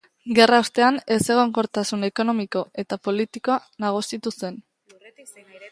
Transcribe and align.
Gerra 0.37 0.59
ostean, 0.63 0.95
ezegonkortasun 1.15 2.07
ekonomiko 2.09 2.65
eta 2.85 3.01
politikoa 3.09 3.59
nagusitu 3.87 4.37
zen. 4.43 4.61